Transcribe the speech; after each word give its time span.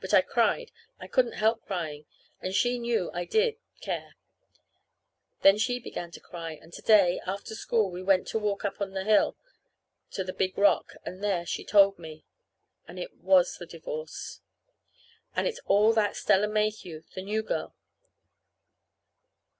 But 0.00 0.12
I 0.12 0.20
cried. 0.20 0.72
I 0.98 1.06
couldn't 1.06 1.34
help 1.34 1.64
crying; 1.64 2.04
and 2.42 2.52
she 2.52 2.76
knew 2.76 3.08
I 3.14 3.24
did 3.24 3.56
care. 3.80 4.16
Then 5.42 5.58
she 5.58 5.78
began 5.78 6.10
to 6.10 6.18
cry; 6.20 6.58
and 6.60 6.72
to 6.72 6.82
day, 6.82 7.20
after 7.24 7.54
school, 7.54 7.88
we 7.88 8.02
went 8.02 8.26
to 8.30 8.38
walk 8.40 8.64
up 8.64 8.80
on 8.80 8.94
the 8.94 9.04
hill 9.04 9.36
to 10.10 10.24
the 10.24 10.32
big 10.32 10.58
rock; 10.58 10.94
and 11.04 11.22
there 11.22 11.46
she 11.46 11.64
told 11.64 12.00
me. 12.00 12.24
And 12.88 12.98
it 12.98 13.14
was 13.18 13.58
the 13.58 13.64
divorce. 13.66 14.40
And 15.36 15.46
it's 15.46 15.60
all 15.66 15.92
that 15.92 16.16
Stella 16.16 16.48
Mayhew 16.48 17.04
the 17.14 17.22
new 17.22 17.44
girl. 17.44 17.72